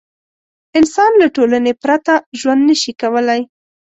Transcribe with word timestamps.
انسان 0.79 1.11
له 1.21 1.27
ټولنې 1.35 1.73
پرته 1.83 2.13
ژوند 2.39 2.61
نه 2.69 2.75
شي 2.81 2.91
کولی. 3.01 3.41